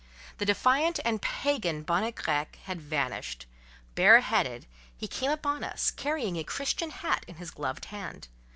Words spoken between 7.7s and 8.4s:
hand.